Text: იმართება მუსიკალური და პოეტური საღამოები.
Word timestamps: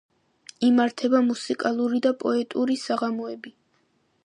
იმართება 0.67 1.21
მუსიკალური 1.27 2.01
და 2.07 2.13
პოეტური 2.25 2.81
საღამოები. 2.87 3.57